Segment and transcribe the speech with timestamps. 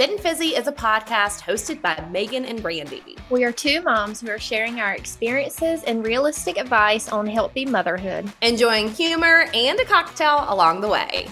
[0.00, 3.18] Fit and Fizzy is a podcast hosted by Magan and Brandi.
[3.28, 8.32] We are two moms who are sharing our experiences and realistic advice on healthy motherhood,
[8.40, 11.28] enjoying humor and a cocktail along the way.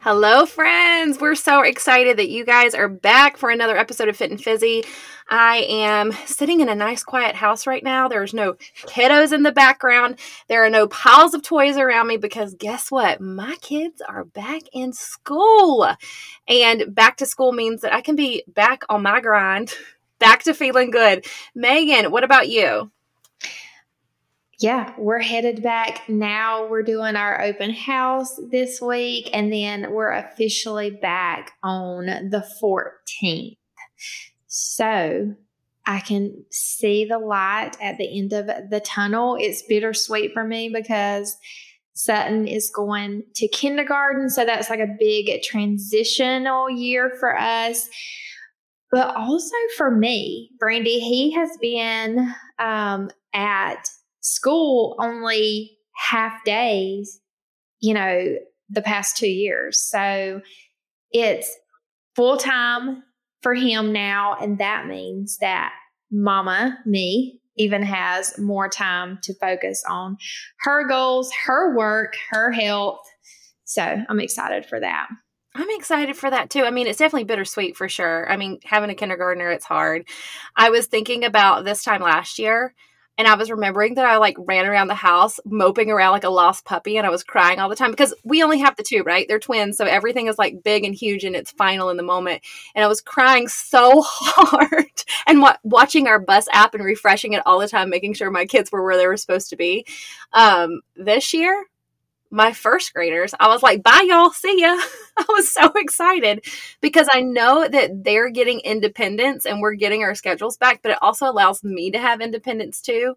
[0.00, 1.18] Hello, friends.
[1.18, 4.84] We're so excited that you guys are back for another episode of Fit and Fizzy.
[5.28, 8.08] I am sitting in a nice, quiet house right now.
[8.08, 10.18] There's no kiddos in the background.
[10.48, 13.20] There are no piles of toys around me because guess what?
[13.20, 15.88] My kids are back in school.
[16.46, 19.74] And back to school means that I can be back on my grind,
[20.18, 21.26] back to feeling good.
[21.54, 22.90] Magan, what about you?
[24.58, 26.66] yeah, we're headed back now.
[26.66, 33.58] We're doing our open house this week, and then we're officially back on the 14th.
[34.46, 35.34] So
[35.86, 39.36] I can see the light at the end of the tunnel.
[39.38, 41.36] It's bittersweet for me because
[41.94, 44.28] Sutton is going to kindergarten.
[44.28, 47.88] So that's like a big transitional year for us.
[48.90, 53.88] But also for me, Brandi, he has been um, at
[54.20, 57.20] school only half days,
[57.80, 58.36] you know,
[58.68, 59.80] the past two years.
[59.80, 60.40] So
[61.12, 61.50] it's
[62.14, 63.02] full time
[63.42, 64.36] for him now.
[64.40, 65.72] And that means that
[66.10, 70.18] mama, me, even has more time to focus on
[70.60, 73.00] her goals, her work, her health.
[73.64, 75.08] So I'm excited for that.
[75.54, 76.64] I'm excited for that too.
[76.64, 78.30] I mean, it's definitely bittersweet for sure.
[78.30, 80.06] I mean, having a kindergartner, it's hard.
[80.54, 82.74] I was thinking about this time last year
[83.18, 86.28] and I was remembering that I like ran around the house moping around like a
[86.28, 89.02] lost puppy and I was crying all the time because we only have the two,
[89.02, 89.26] right?
[89.26, 89.76] They're twins.
[89.78, 92.42] So everything is like big and huge and it's final in the moment.
[92.74, 97.42] And I was crying so hard and wa- watching our bus app and refreshing it
[97.46, 99.86] all the time, making sure my kids were where they were supposed to be.
[100.32, 101.64] Um, this year,
[102.36, 104.30] my first graders, I was like, bye, y'all.
[104.30, 104.76] See ya.
[105.16, 106.44] I was so excited
[106.82, 110.98] because I know that they're getting independence and we're getting our schedules back, but it
[111.00, 113.16] also allows me to have independence too.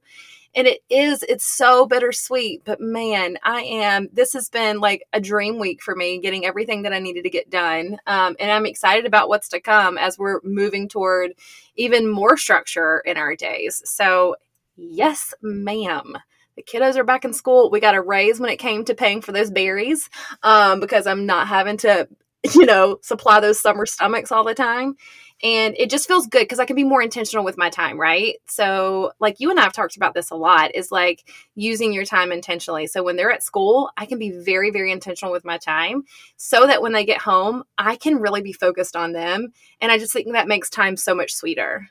[0.56, 2.64] And it is, it's so bittersweet.
[2.64, 6.84] But man, I am, this has been like a dream week for me, getting everything
[6.84, 7.98] that I needed to get done.
[8.08, 11.34] Um, and I'm excited about what's to come as we're moving toward
[11.76, 13.82] even more structure in our days.
[13.84, 14.38] So,
[14.78, 16.16] yes, ma'am
[16.60, 17.70] the kiddos are back in school.
[17.70, 20.10] We got a raise when it came to paying for those berries
[20.44, 22.08] um, because I'm not having to,
[22.54, 24.96] you know, supply those summer stomachs all the time.
[25.42, 28.36] And it just feels good because I can be more intentional with my time, right?
[28.50, 32.04] So, like you and I have talked about this a lot, is like using your
[32.04, 32.88] time intentionally.
[32.88, 36.04] So, when they're at school, I can be very, very intentional with my time
[36.36, 39.54] so that when they get home, I can really be focused on them.
[39.80, 41.88] And I just think that makes time so much sweeter.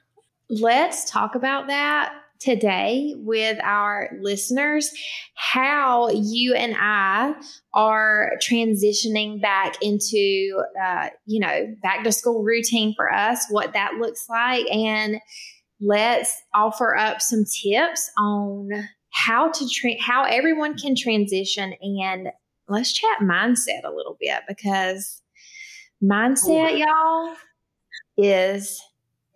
[0.51, 4.91] Let's talk about that today with our listeners
[5.35, 7.35] how you and I
[7.75, 13.95] are transitioning back into, uh, you know, back to school routine for us, what that
[13.95, 14.67] looks like.
[14.71, 15.21] And
[15.81, 18.71] let's offer up some tips on
[19.11, 22.29] how to, tra- how everyone can transition and
[22.69, 25.23] let's chat mindset a little bit because
[26.03, 27.35] mindset, y'all,
[28.17, 28.81] is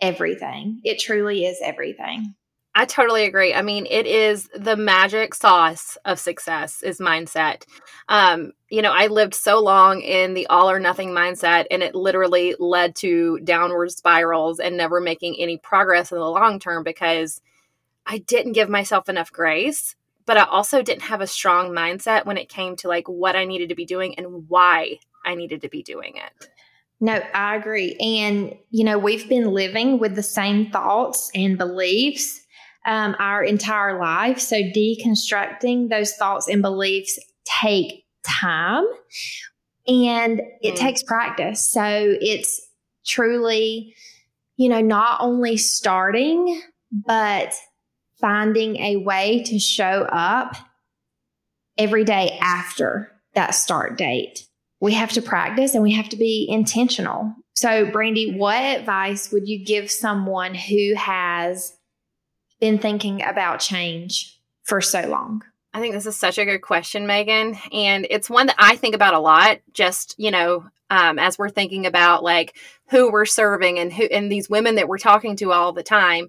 [0.00, 0.80] everything.
[0.84, 2.34] It truly is everything.
[2.74, 3.52] I totally agree.
[3.52, 7.64] I mean, it is the magic sauce of success is mindset.
[8.08, 11.94] Um, you know, I lived so long in the all or nothing mindset and it
[11.94, 17.42] literally led to downward spirals and never making any progress in the long term because
[18.06, 19.94] I didn't give myself enough grace,
[20.24, 23.44] but I also didn't have a strong mindset when it came to like what I
[23.44, 26.48] needed to be doing and why I needed to be doing it.
[27.00, 27.96] No, I agree.
[27.96, 32.41] And, you know, we've been living with the same thoughts and beliefs
[32.84, 34.38] um, our entire life.
[34.38, 38.84] So deconstructing those thoughts and beliefs take time
[39.86, 40.76] and it mm.
[40.76, 41.68] takes practice.
[41.68, 42.60] So it's
[43.04, 43.94] truly,
[44.56, 47.54] you know, not only starting, but
[48.20, 50.56] finding a way to show up
[51.78, 54.46] every day after that start date.
[54.80, 57.34] We have to practice and we have to be intentional.
[57.54, 61.72] So, Brandi, what advice would you give someone who has
[62.62, 65.42] been thinking about change for so long?
[65.74, 67.58] I think this is such a good question, Magan.
[67.72, 71.50] And it's one that I think about a lot, just, you know, um, as we're
[71.50, 72.56] thinking about like
[72.88, 76.28] who we're serving and who and these women that we're talking to all the time.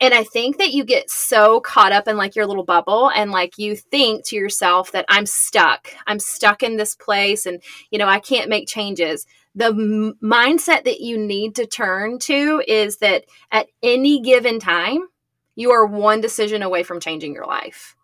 [0.00, 3.30] And I think that you get so caught up in like your little bubble and
[3.30, 5.94] like you think to yourself that I'm stuck.
[6.08, 7.62] I'm stuck in this place and,
[7.92, 9.24] you know, I can't make changes.
[9.54, 15.06] The m- mindset that you need to turn to is that at any given time,
[15.56, 17.96] you are one decision away from changing your life.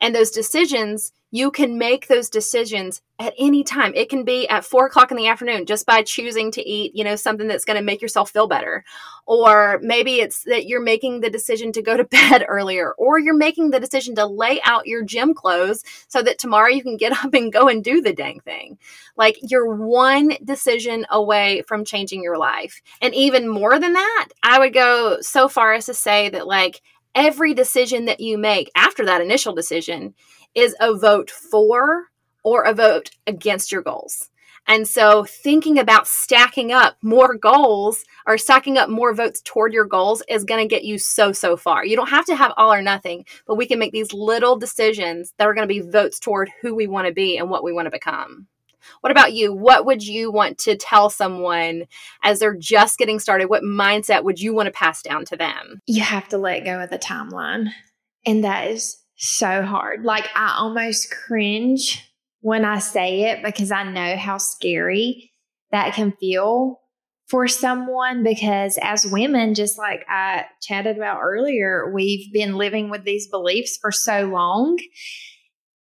[0.00, 3.92] And those decisions you can make those decisions at any time.
[3.94, 7.04] It can be at four o'clock in the afternoon just by choosing to eat, you
[7.04, 8.82] know, something that's going to make yourself feel better.
[9.26, 13.36] Or maybe it's that you're making the decision to go to bed earlier, or you're
[13.36, 17.12] making the decision to lay out your gym clothes so that tomorrow you can get
[17.24, 18.78] up and go and do the dang thing.
[19.16, 22.80] Like you're one decision away from changing your life.
[23.02, 26.80] And even more than that, I would go so far as to say that, like,
[27.14, 30.14] every decision that you make after that initial decision
[30.54, 32.04] is a vote for
[32.42, 34.30] or a vote against your goals.
[34.68, 39.86] And so thinking about stacking up more goals or stacking up more votes toward your
[39.86, 41.86] goals is going to get you so, so far.
[41.86, 45.32] You don't have to have all or nothing, but we can make these little decisions
[45.38, 47.72] that are going to be votes toward who we want to be and what we
[47.72, 48.46] want to become.
[49.00, 49.54] What about you?
[49.54, 51.84] What would you want to tell someone
[52.22, 53.48] as they're just getting started?
[53.48, 55.80] What mindset would you want to pass down to them?
[55.86, 57.70] You have to let go of the timeline.
[58.26, 60.04] And that is so hard.
[60.04, 62.04] Like, I almost cringe
[62.40, 65.32] when I say it because I know how scary
[65.70, 66.80] that can feel
[67.28, 73.04] for someone because as women just like I chatted about earlier we've been living with
[73.04, 74.78] these beliefs for so long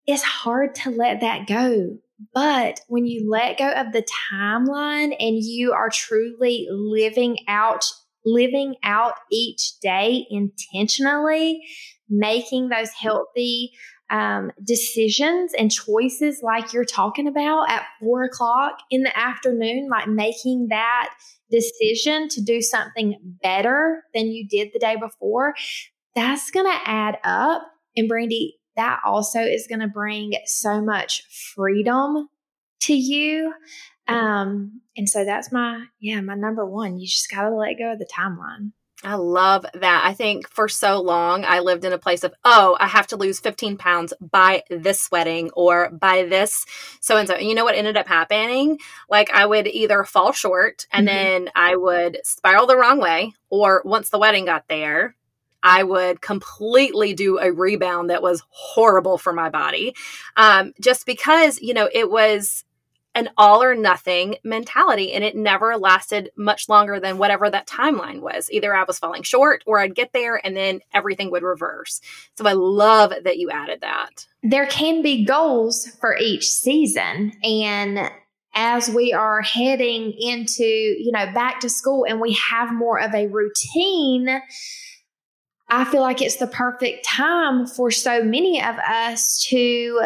[0.06, 1.96] it's hard to let that go
[2.34, 7.86] but when you let go of the timeline and you are truly living out
[8.26, 11.62] living out each day intentionally
[12.10, 13.70] making those healthy
[14.10, 20.08] um, decisions and choices like you're talking about at four o'clock in the afternoon, like
[20.08, 21.14] making that
[21.50, 25.54] decision to do something better than you did the day before,
[26.14, 27.62] that's going to add up.
[27.96, 31.22] And Brandi, that also is going to bring so much
[31.54, 32.28] freedom
[32.82, 33.52] to you.
[34.08, 36.98] Um, and so that's my, yeah, my number one.
[36.98, 38.72] You just got to let go of the timeline.
[39.02, 40.02] I love that.
[40.04, 43.16] I think for so long I lived in a place of, oh, I have to
[43.16, 46.66] lose 15 pounds by this wedding or by this
[47.00, 47.38] so and so.
[47.38, 48.78] You know what ended up happening?
[49.08, 51.16] Like I would either fall short and mm-hmm.
[51.16, 55.16] then I would spiral the wrong way, or once the wedding got there,
[55.62, 59.94] I would completely do a rebound that was horrible for my body.
[60.36, 62.64] Um, just because, you know, it was
[63.14, 68.20] an all or nothing mentality and it never lasted much longer than whatever that timeline
[68.20, 68.50] was.
[68.50, 72.00] Either i was falling short or i'd get there and then everything would reverse.
[72.36, 74.26] So i love that you added that.
[74.42, 78.10] There can be goals for each season and
[78.54, 83.14] as we are heading into you know back to school and we have more of
[83.14, 84.40] a routine
[85.68, 90.00] i feel like it's the perfect time for so many of us to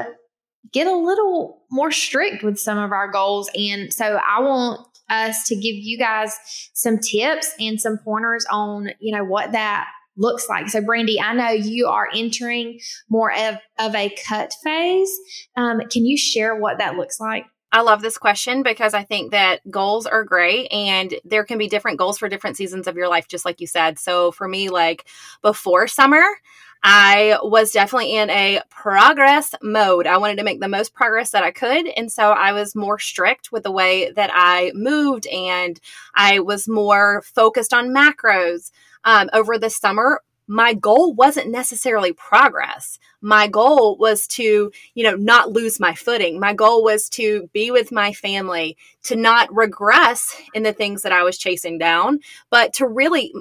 [0.72, 3.50] get a little more strict with some of our goals.
[3.55, 6.34] And so I want us to give you guys
[6.72, 10.69] some tips and some pointers on, you know, what that looks like.
[10.69, 15.11] So, Brandi, I know you are entering more of, of a cut phase.
[15.56, 17.46] Um, can you share what that looks like?
[17.72, 21.67] I love this question because I think that goals are great and there can be
[21.67, 23.99] different goals for different seasons of your life, just like you said.
[23.99, 25.06] So for me, like
[25.43, 26.22] before summer,
[26.86, 30.06] I was definitely in a progress mode.
[30.06, 31.86] I wanted to make the most progress that I could.
[31.96, 35.81] And so I was more strict with the way that I moved and
[36.14, 38.70] I was more focused on macros.
[39.02, 42.98] Um, over the summer, my goal wasn't necessarily progress.
[43.22, 46.38] My goal was to, you know, not lose my footing.
[46.38, 51.12] My goal was to be with my family, to not regress in the things that
[51.12, 53.32] I was chasing down, but to really,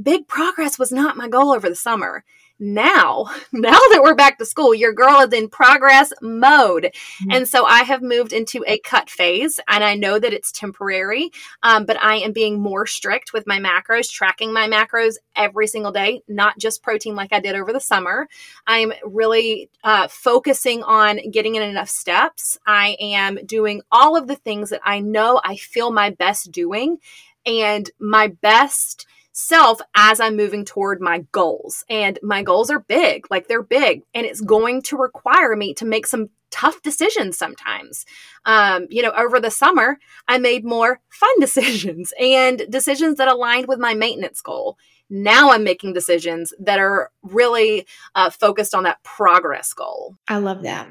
[0.00, 2.22] big progress was not my goal over the summer
[2.62, 6.84] now, now that we're back to school, your girl is in progress mode.
[6.84, 7.32] Mm-hmm.
[7.32, 11.30] And so I have moved into a cut phase and I know that it's temporary,
[11.62, 15.92] um, but I am being more strict with my macros, tracking my macros every single
[15.92, 18.28] day, not just protein like I did over the summer.
[18.66, 22.58] I'm really uh, focusing on getting in enough steps.
[22.66, 26.98] I am doing all of the things that I know I feel my best doing
[27.44, 31.84] and my best self as I'm moving toward my goals.
[31.88, 35.84] And my goals are big, like they're big, and it's going to require me to
[35.84, 38.04] make some tough decisions sometimes.
[38.44, 39.98] Um, you know, over the summer,
[40.28, 44.76] I made more fun decisions and decisions that aligned with my maintenance goal.
[45.10, 50.16] Now I'm making decisions that are really uh, focused on that progress goal.
[50.28, 50.88] I love that.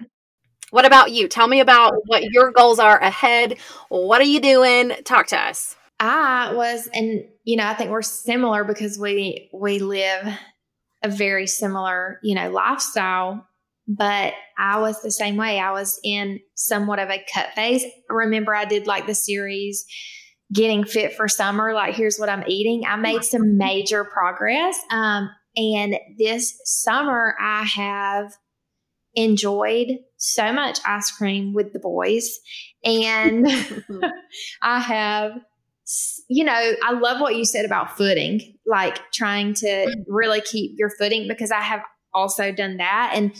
[0.70, 1.28] What about you?
[1.28, 3.58] Tell me about what your goals are ahead.
[3.90, 4.92] What are you doing?
[5.04, 5.76] Talk to us.
[6.02, 10.28] I was, and you know, I think we're similar because we we live
[11.04, 13.48] a very similar, you know, lifestyle.
[13.88, 15.60] But I was the same way.
[15.60, 17.86] I was in somewhat of a cut phase.
[18.10, 19.86] Remember, I did like the series
[20.52, 21.74] getting fit for summer.
[21.74, 22.84] Like, here's what I'm eating.
[22.88, 24.78] I made some major progress.
[24.90, 28.32] Um, and this summer, I have
[29.14, 32.40] enjoyed so much ice cream with the boys.
[32.84, 33.48] And
[34.62, 35.34] I have,
[36.30, 39.94] you know, I love what you said about footing, like trying to mm.
[40.08, 41.82] really keep your footing because I have
[42.14, 43.12] also done that.
[43.16, 43.36] And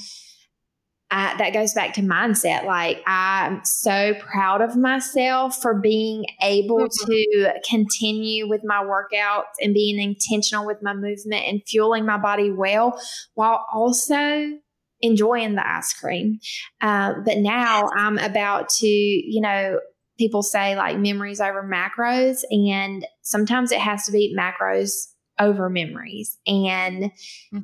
[1.12, 2.64] I, that goes back to mindset.
[2.66, 7.12] Like, I'm so proud of myself for being able mm-hmm.
[7.12, 12.50] to continue with my workouts and being intentional with my movement and fueling my body
[12.50, 13.00] well
[13.34, 14.58] while also
[15.02, 16.40] enjoying the ice cream.
[16.80, 19.80] Uh, but now I'm about to, you know,
[20.22, 25.08] people say like memories over macros, and sometimes it has to be macros
[25.40, 26.38] over memories.
[26.46, 27.60] And mm-hmm.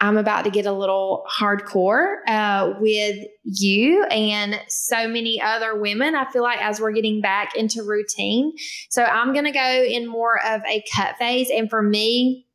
[0.00, 6.16] I'm about to get a little hardcore uh, with you and so many other women.
[6.16, 8.54] I feel like as we're getting back into routine.
[8.88, 11.48] So I'm going to go in more of a cut phase.
[11.54, 12.46] And for me,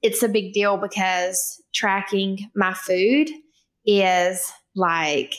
[0.00, 3.28] it's a big deal because tracking my food
[3.86, 5.34] is like,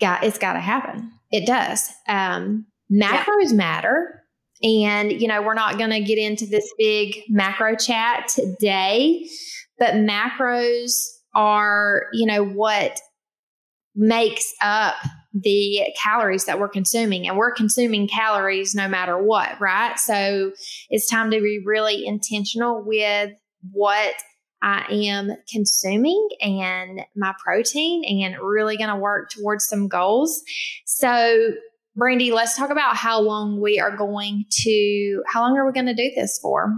[0.00, 1.12] got, it's got to happen.
[1.36, 1.88] It does.
[2.08, 3.54] Um, macros yeah.
[3.54, 4.22] matter.
[4.62, 9.26] And, you know, we're not going to get into this big macro chat today
[9.78, 10.92] but macros
[11.34, 12.98] are, you know, what
[13.94, 14.94] makes up
[15.32, 19.98] the calories that we're consuming and we're consuming calories no matter what, right?
[19.98, 20.52] So
[20.88, 23.32] it's time to be really intentional with
[23.72, 24.14] what
[24.62, 30.42] I am consuming and my protein and really going to work towards some goals.
[30.84, 31.52] So
[31.96, 35.86] Brandi, let's talk about how long we are going to, how long are we going
[35.86, 36.74] to do this for?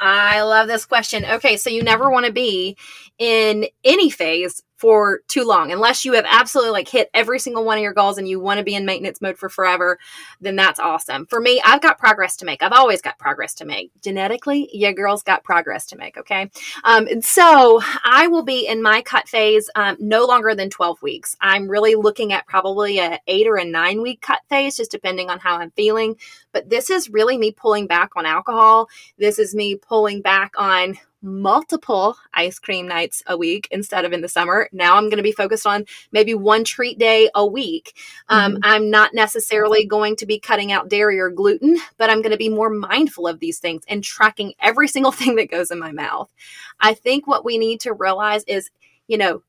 [0.00, 1.24] I love this question.
[1.24, 2.76] Okay, so you never want to be
[3.18, 5.70] in any phase for too long.
[5.70, 8.58] Unless you have absolutely like hit every single one of your goals and you want
[8.58, 9.96] to be in maintenance mode for forever
[10.40, 11.24] then that's awesome.
[11.26, 12.64] For me i've got progress to make.
[12.64, 13.92] I've always got progress to make.
[14.02, 16.50] Genetically yeah girls got progress to make okay?
[16.82, 21.00] Um, and so i will be in my cut phase um, no longer than 12
[21.00, 21.36] weeks.
[21.40, 25.30] I'm really looking at probably a eight or a nine week cut phase just depending
[25.30, 26.16] on how i'm feeling.
[26.50, 28.88] But this is really me pulling back on alcohol.
[29.16, 34.20] This is me pulling back on multiple ice cream nights a week instead of in
[34.20, 34.68] the summer.
[34.72, 37.96] Now I'm going to be focused on maybe one treat day a week.
[38.28, 38.60] Um, mm-hmm.
[38.64, 42.36] I'm not necessarily going to be cutting out dairy or gluten, but I'm going to
[42.36, 45.92] be more mindful of these things and tracking every single thing that goes in my
[45.92, 46.32] mouth.
[46.80, 48.70] I think what we need to realize is,
[49.06, 49.42] you know,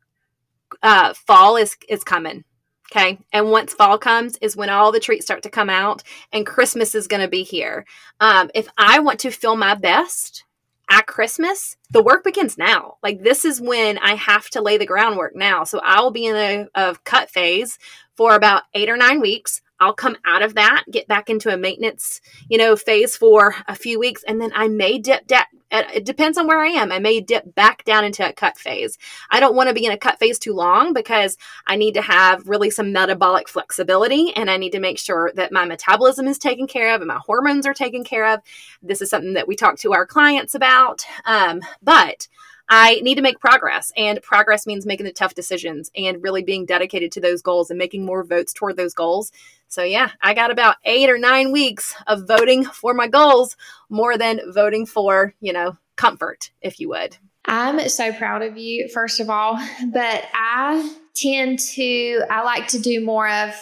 [0.81, 2.43] uh, fall is is coming.
[2.91, 3.17] Okay.
[3.31, 6.93] And once fall comes is when all the treats start to come out and Christmas
[6.93, 7.85] is going to be here.
[8.19, 10.43] Um, if I want to feel my best,
[10.89, 12.97] at Christmas, the work begins now.
[13.01, 15.63] Like this is when I have to lay the groundwork now.
[15.63, 17.77] So I'll be in a, a cut phase
[18.15, 19.61] for about eight or nine weeks.
[19.83, 23.75] I'll come out of that, get back into a maintenance, you know, phase for a
[23.75, 25.27] few weeks, and then I may dip.
[25.27, 26.91] Da- it depends on where I am.
[26.91, 28.97] I may dip back down into a cut phase.
[29.31, 31.35] I don't want to be in a cut phase too long because
[31.65, 35.51] I need to have really some metabolic flexibility, and I need to make sure that
[35.51, 38.39] my metabolism is taken care of and my hormones are taken care of.
[38.81, 42.27] This is something that we talk to our clients about, um, but
[42.69, 43.91] I need to make progress.
[43.97, 47.77] And progress means making the tough decisions and really being dedicated to those goals and
[47.77, 49.31] making more votes toward those goals.
[49.67, 53.57] So, yeah, I got about eight or nine weeks of voting for my goals
[53.89, 57.17] more than voting for, you know, comfort, if you would.
[57.45, 59.55] I'm so proud of you, first of all,
[59.93, 63.53] but I tend to, I like to do more of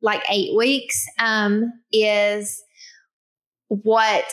[0.00, 2.62] like eight weeks, um, is
[3.68, 4.24] what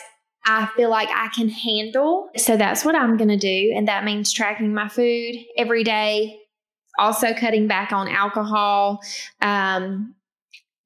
[0.44, 2.28] I feel like I can handle.
[2.36, 3.72] So that's what I'm going to do.
[3.74, 6.38] And that means tracking my food every day,
[6.98, 9.00] also cutting back on alcohol,
[9.40, 10.14] um,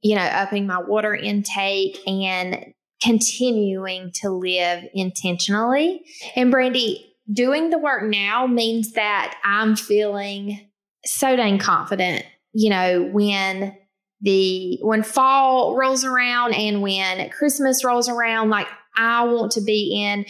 [0.00, 2.73] you know, upping my water intake and
[3.03, 6.05] continuing to live intentionally.
[6.37, 10.69] And Brandi, doing the work now means that I'm feeling
[11.05, 13.77] so dang confident, you know, when
[14.21, 18.67] the when fall rolls around and when Christmas rolls around, like
[18.99, 20.26] I want to be in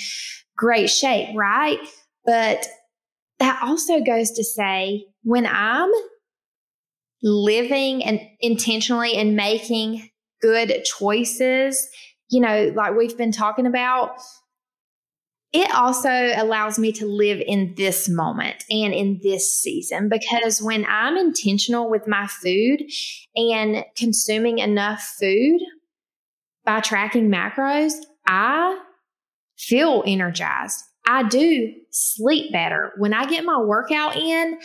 [0.57, 1.79] great shape, right?
[2.25, 2.67] But
[3.39, 5.91] that also goes to say when I'm
[7.23, 10.09] living and intentionally and making
[10.41, 11.89] good choices,
[12.29, 14.21] you know, like we've been talking about,
[15.53, 20.85] it also allows me to live in this moment and in this season because when
[20.87, 22.83] I'm intentional with my food
[23.35, 25.61] and consuming enough food
[26.67, 27.95] by tracking macros,
[28.29, 28.79] I
[29.57, 30.85] feel energized.
[31.07, 32.93] I do sleep better.
[32.99, 34.59] When I get my workout in,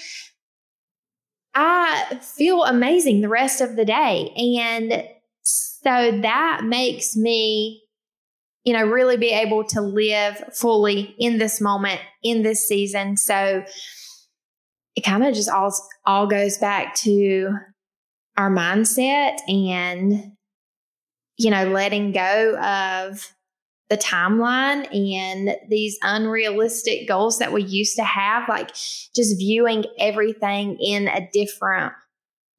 [1.56, 4.30] I feel amazing the rest of the day.
[4.36, 5.08] And
[5.44, 7.82] so that makes me,
[8.66, 13.16] you know, really be able to live fully in this moment, in this season.
[13.16, 13.64] So
[14.96, 15.74] it kind of just all
[16.06, 17.52] all goes back to
[18.38, 20.34] our mindset and
[21.38, 23.34] you know letting go of
[23.94, 28.74] the timeline and these unrealistic goals that we used to have like
[29.16, 31.94] just viewing everything in a different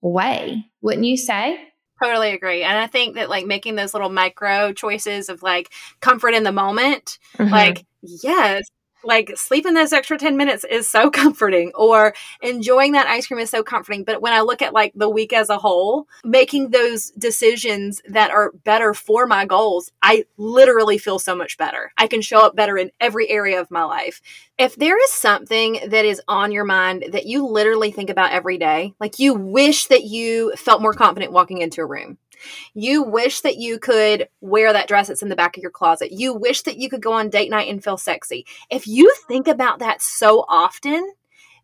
[0.01, 1.59] way wouldn't you say
[2.03, 2.63] Totally agree.
[2.65, 6.53] And I think that like making those little micro choices of like comfort in the
[6.53, 7.51] moment, mm-hmm.
[7.53, 8.65] like, yes,
[9.05, 13.51] like sleeping those extra 10 minutes is so comforting or enjoying that ice cream is
[13.51, 14.05] so comforting.
[14.05, 18.31] But when i look at like the week as a whole making those decisions that
[18.31, 21.93] are better for my goals i literally feel so much better.
[21.97, 24.21] I can show up better in every area of my life.
[24.59, 28.59] If there is something that is on your mind that you literally think about every
[28.59, 32.19] day like you wish that you felt more confident walking into a room
[32.75, 36.13] you wish that you could wear that dress that's in the back of your closet.
[36.13, 38.47] You wish that you could go on date night and feel sexy.
[38.71, 41.15] If you think about that so often,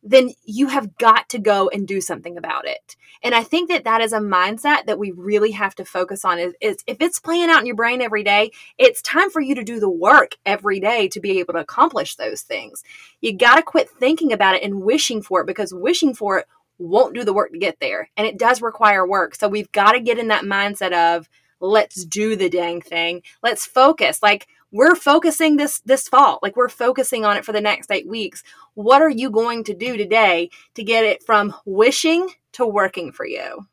[0.03, 2.97] then you have got to go and do something about it.
[3.23, 6.39] And I think that that is a mindset that we really have to focus on
[6.39, 9.55] is, is, if it's playing out in your brain every day, it's time for you
[9.55, 12.83] to do the work every day to be able to accomplish those things.
[13.21, 16.47] You got to quit thinking about it and wishing for it because wishing for it
[16.81, 18.11] won't do the work to get there.
[18.17, 19.35] And it does require work.
[19.35, 21.29] So we've got to get in that mindset of
[21.61, 23.23] let's do the dang thing.
[23.43, 24.23] Let's focus.
[24.23, 26.39] Like we're focusing this this fall.
[26.43, 28.43] Like we're focusing on it for the next 8 weeks.
[28.75, 33.27] What are you going to do today to get it from wishing to working for
[33.27, 33.67] you?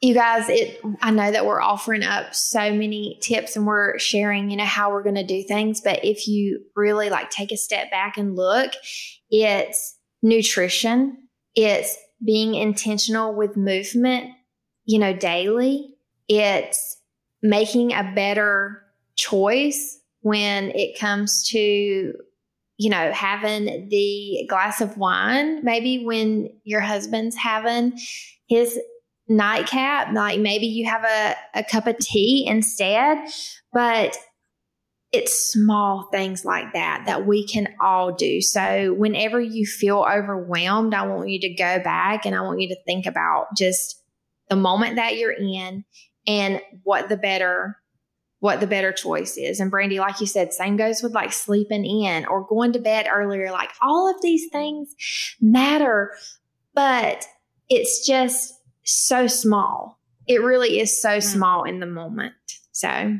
[0.00, 4.50] You guys, it I know that we're offering up so many tips and we're sharing,
[4.50, 7.56] you know, how we're going to do things, but if you really like take a
[7.56, 8.72] step back and look,
[9.30, 14.30] it's nutrition, it's being intentional with movement,
[14.84, 15.94] you know, daily.
[16.28, 16.96] It's
[17.42, 18.82] making a better
[19.16, 22.14] choice when it comes to,
[22.78, 25.62] you know, having the glass of wine.
[25.62, 27.98] Maybe when your husband's having
[28.48, 28.78] his
[29.28, 33.18] nightcap, like maybe you have a, a cup of tea instead.
[33.72, 34.16] But
[35.14, 38.40] it's small things like that that we can all do.
[38.40, 42.68] So, whenever you feel overwhelmed, I want you to go back and I want you
[42.68, 44.02] to think about just
[44.48, 45.84] the moment that you're in
[46.26, 47.78] and what the better
[48.40, 49.58] what the better choice is.
[49.58, 53.06] And Brandi, like you said, same goes with like sleeping in or going to bed
[53.10, 53.50] earlier.
[53.50, 54.94] Like all of these things
[55.40, 56.12] matter,
[56.74, 57.24] but
[57.70, 59.98] it's just so small.
[60.26, 61.22] It really is so mm.
[61.22, 62.34] small in the moment.
[62.72, 63.16] So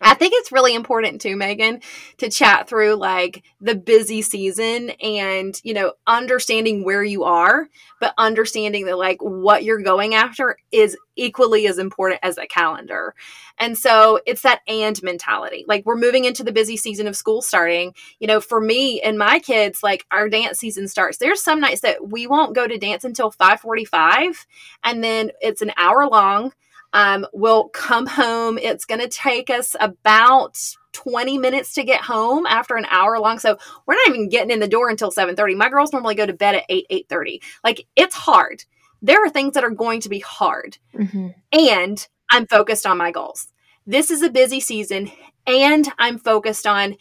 [0.00, 1.80] I think it's really important too, Magan,
[2.18, 8.12] to chat through like the busy season and, you know, understanding where you are, but
[8.18, 13.14] understanding that like what you're going after is equally as important as a calendar.
[13.58, 15.64] And so it's that and mentality.
[15.66, 17.94] Like we're moving into the busy season of school starting.
[18.18, 21.16] You know, for me and my kids, like our dance season starts.
[21.16, 24.46] There's some nights that we won't go to dance until 545
[24.84, 26.52] and then it's an hour long
[26.96, 28.56] um, we'll come home.
[28.56, 30.58] It's going to take us about
[30.92, 33.38] 20 minutes to get home after an hour long.
[33.38, 35.58] So we're not even getting in the door until 7:30.
[35.58, 37.42] My girls normally go to bed at 8, 8:30.
[37.62, 38.64] Like it's hard.
[39.02, 40.78] There are things that are going to be hard.
[40.94, 41.28] Mm-hmm.
[41.52, 43.48] And I'm focused on my goals.
[43.86, 45.12] This is a busy season
[45.46, 46.96] and I'm focused on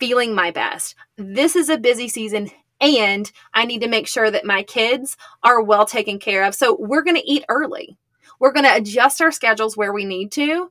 [0.00, 0.94] feeling my best.
[1.18, 5.62] This is a busy season and I need to make sure that my kids are
[5.62, 6.54] well taken care of.
[6.54, 7.98] So we're going to eat early.
[8.44, 10.70] We're going to adjust our schedules where we need to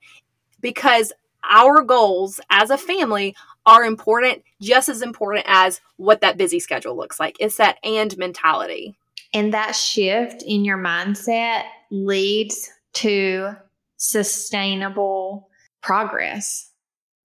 [0.62, 1.12] because
[1.44, 6.96] our goals as a family are important, just as important as what that busy schedule
[6.96, 7.36] looks like.
[7.40, 8.96] It's that and mentality.
[9.34, 13.56] And that shift in your mindset leads to
[13.98, 15.50] sustainable
[15.82, 16.70] progress,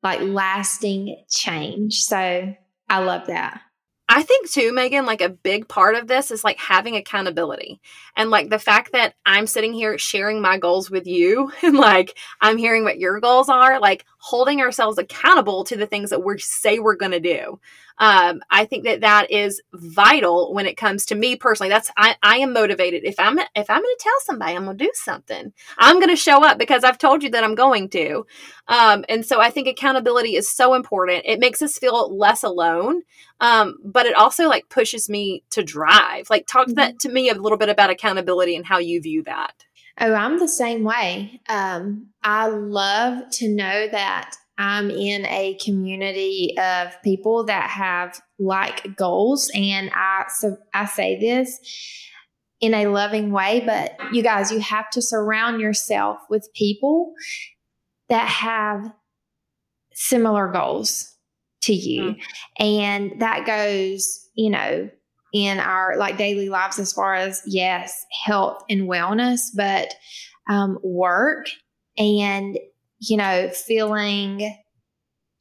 [0.02, 2.04] like lasting change.
[2.04, 2.56] So
[2.88, 3.60] I love that.
[4.10, 7.78] I think too, Magan, like a big part of this is like having accountability.
[8.16, 12.16] And like the fact that I'm sitting here sharing my goals with you and like
[12.40, 16.38] I'm hearing what your goals are, like holding ourselves accountable to the things that we
[16.38, 17.58] say we're going to do
[18.00, 21.68] um, I think that that is vital when it comes to me personally.
[21.68, 23.04] That's I, I am motivated.
[23.04, 26.08] If I'm if I'm going to tell somebody I'm going to do something, I'm going
[26.08, 28.24] to show up because I've told you that I'm going to.
[28.68, 31.22] Um, and so I think accountability is so important.
[31.24, 33.02] It makes us feel less alone,
[33.40, 36.30] um, but it also like pushes me to drive.
[36.30, 36.74] Like talk mm-hmm.
[36.74, 39.64] that to me a little bit about accountability and how you view that.
[40.00, 41.40] Oh, I'm the same way.
[41.48, 48.96] Um, I love to know that I'm in a community of people that have like
[48.96, 49.50] goals.
[49.54, 51.58] And I, so I say this
[52.60, 57.12] in a loving way, but you guys, you have to surround yourself with people
[58.08, 58.92] that have
[59.94, 61.16] similar goals
[61.62, 62.02] to you.
[62.02, 62.64] Mm-hmm.
[62.64, 64.90] And that goes, you know,
[65.32, 69.94] in our like daily lives as far as yes health and wellness but
[70.48, 71.48] um, work
[71.98, 72.58] and
[73.00, 74.56] you know feeling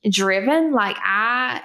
[0.09, 0.73] driven.
[0.73, 1.61] Like i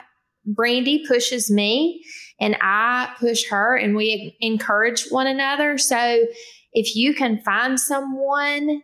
[0.48, 2.04] brandi pushes me
[2.40, 5.78] and i push her and we encourage one another.
[5.78, 6.24] So
[6.72, 8.82] if you can find someone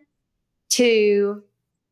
[0.70, 1.42] to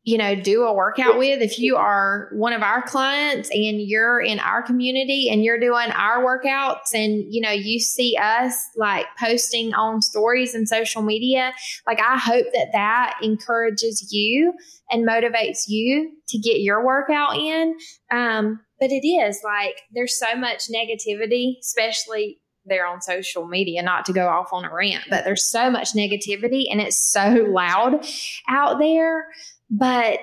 [0.06, 1.42] you know, do a workout with.
[1.42, 5.90] If you are one of our clients and you're in our community and you're doing
[5.90, 11.52] our workouts and, you know, you see us like posting on stories and social media,
[11.88, 14.54] like I hope that that encourages you
[14.92, 17.74] and motivates you to get your workout in.
[18.12, 24.04] Um, but it is like there's so much negativity, especially there on social media, not
[24.04, 28.06] to go off on a rant, but there's so much negativity and it's so loud
[28.48, 29.26] out there
[29.70, 30.20] but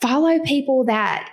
[0.00, 1.30] follow people that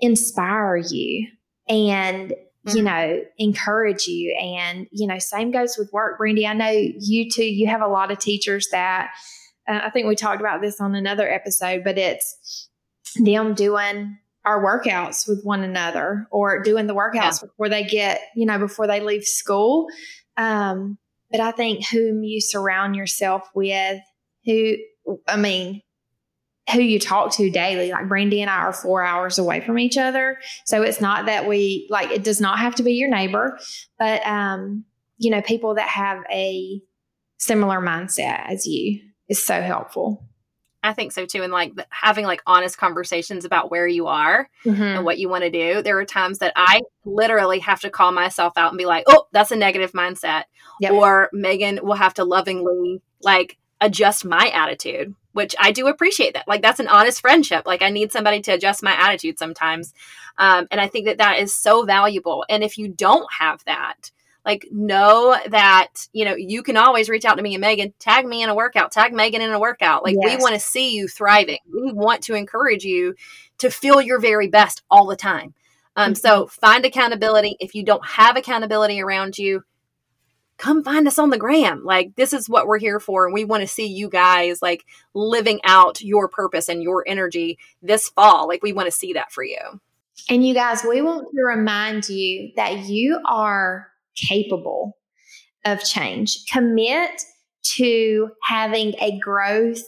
[0.00, 1.28] inspire you
[1.68, 2.34] and
[2.66, 2.84] you mm-hmm.
[2.84, 7.44] know encourage you and you know same goes with work brandi i know you too
[7.44, 9.10] you have a lot of teachers that
[9.68, 12.68] uh, i think we talked about this on another episode but it's
[13.16, 17.48] them doing our workouts with one another or doing the workouts yeah.
[17.48, 19.86] before they get you know before they leave school
[20.36, 20.98] um,
[21.30, 24.00] but i think whom you surround yourself with
[24.44, 24.74] who
[25.26, 25.82] I mean,
[26.72, 27.92] who you talk to daily.
[27.92, 30.38] Like Brandi and I are four hours away from each other.
[30.64, 33.58] So it's not that we like it does not have to be your neighbor,
[33.98, 34.84] but um,
[35.18, 36.80] you know, people that have a
[37.38, 40.24] similar mindset as you is so helpful.
[40.82, 41.42] I think so too.
[41.42, 44.82] And like having like honest conversations about where you are mm-hmm.
[44.82, 45.82] and what you want to do.
[45.82, 49.26] There are times that I literally have to call myself out and be like, oh,
[49.32, 50.44] that's a negative mindset.
[50.80, 50.92] Yep.
[50.92, 56.48] Or Magan will have to lovingly like adjust my attitude, which I do appreciate that.
[56.48, 57.66] Like that's an honest friendship.
[57.66, 59.92] Like I need somebody to adjust my attitude sometimes.
[60.38, 62.44] Um, and I think that that is so valuable.
[62.48, 64.10] And if you don't have that,
[64.44, 68.26] like know that you know you can always reach out to me and magan tag
[68.26, 70.36] me in a workout tag magan in a workout like yes.
[70.36, 73.14] we want to see you thriving we want to encourage you
[73.56, 75.54] to feel your very best all the time
[75.96, 76.14] um, mm-hmm.
[76.14, 79.64] so find accountability if you don't have accountability around you
[80.58, 81.84] come find us on the gram.
[81.84, 83.26] Like, this is what we're here for.
[83.26, 87.58] And we want to see you guys like living out your purpose and your energy
[87.82, 88.48] this fall.
[88.48, 89.58] Like, we want to see that for you.
[90.30, 94.96] And you guys, we want to remind you that you are capable
[95.64, 96.44] of change.
[96.50, 97.10] Commit
[97.76, 99.82] to having a growth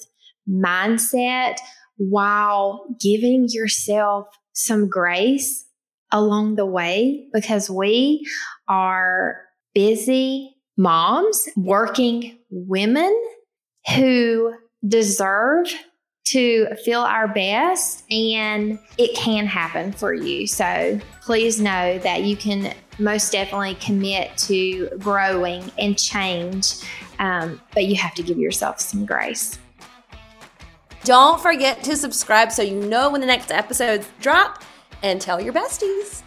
[0.49, 1.59] mindset
[1.97, 5.65] while giving yourself some grace
[6.13, 8.27] along the way because we
[8.69, 9.41] are
[9.75, 13.15] busy moms, working women
[13.95, 14.55] who
[14.87, 15.73] deserve
[16.25, 20.47] to feel our best and it can happen for you.
[20.47, 26.75] So please know that you can most definitely commit to growing and change,
[27.21, 29.59] um, but you have to give yourself some grace.
[31.05, 34.65] Don't forget to subscribe so you know when the next episodes drop
[35.05, 36.23] and tell your besties.